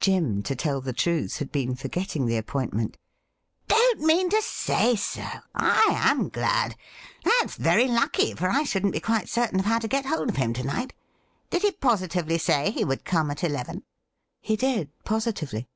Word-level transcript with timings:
■Tim, 0.00 0.44
to 0.44 0.54
tell 0.54 0.80
the 0.80 0.92
truth, 0.92 1.38
had 1.40 1.50
been 1.50 1.74
forgetting 1.74 2.26
the 2.26 2.36
appoint 2.36 2.72
ment.' 2.72 2.98
Don't 3.66 3.98
mean 3.98 4.30
to 4.30 4.40
say 4.40 4.94
so! 4.94 5.26
I 5.56 5.82
am 5.90 6.28
glad! 6.28 6.76
That's 7.24 7.56
very 7.56 7.88
lucky, 7.88 8.32
for 8.34 8.48
I 8.48 8.62
shouldn't 8.62 8.92
be 8.92 9.00
quite 9.00 9.28
certain 9.28 9.58
of 9.58 9.64
how 9.66 9.80
to 9.80 9.88
get 9.88 10.06
hold 10.06 10.28
of 10.28 10.36
him 10.36 10.52
to 10.52 10.62
night. 10.62 10.92
Did 11.50 11.62
he 11.62 11.72
positively 11.72 12.38
say 12.38 12.70
he 12.70 12.84
would 12.84 13.04
come 13.04 13.28
at 13.32 13.42
eleven 13.42 13.82
?''He 14.40 14.54
did, 14.54 14.88
positively.' 15.04 15.66